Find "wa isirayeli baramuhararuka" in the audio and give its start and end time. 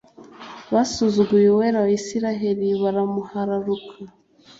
1.85-3.93